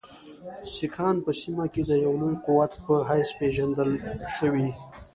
سیکهان 0.73 1.15
په 1.25 1.31
سیمه 1.39 1.65
کې 1.73 1.81
د 1.85 1.91
یوه 2.05 2.17
لوی 2.21 2.35
قوت 2.45 2.71
په 2.85 2.93
حیث 3.09 3.29
پېژندل 3.39 3.91
شوي. 4.35 4.69